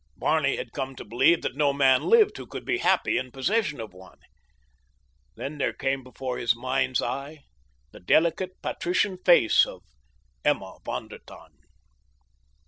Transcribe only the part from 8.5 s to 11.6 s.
patrician face of Emma von der Tann.